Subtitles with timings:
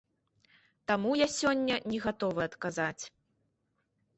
[0.91, 3.03] Таму я сёння не гатовы адказаць.